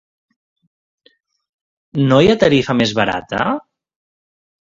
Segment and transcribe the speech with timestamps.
[2.07, 3.53] No hi ha tarifa mes barataa¿.